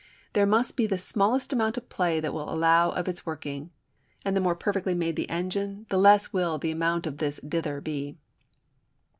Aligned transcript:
There 0.33 0.47
must 0.47 0.75
be 0.77 0.87
the 0.87 0.97
smallest 0.97 1.53
amount 1.53 1.77
of 1.77 1.87
play 1.87 2.19
that 2.19 2.33
will 2.33 2.51
allow 2.51 2.89
of 2.89 3.07
its 3.07 3.23
working. 3.23 3.69
And 4.25 4.35
the 4.35 4.41
more 4.41 4.55
perfectly 4.55 4.95
made 4.95 5.15
the 5.15 5.29
engine, 5.29 5.85
the 5.91 5.99
less 5.99 6.33
will 6.33 6.57
the 6.57 6.71
amount 6.71 7.05
of 7.05 7.19
this 7.19 7.39
"dither" 7.47 7.79
be. 7.81 8.17